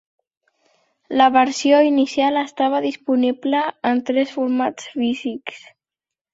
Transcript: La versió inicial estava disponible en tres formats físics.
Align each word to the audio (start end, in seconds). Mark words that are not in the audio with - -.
La 1.21 1.27
versió 1.35 1.81
inicial 1.89 2.41
estava 2.43 2.81
disponible 2.87 3.63
en 3.93 4.03
tres 4.11 4.35
formats 4.41 4.93
físics. 4.99 5.65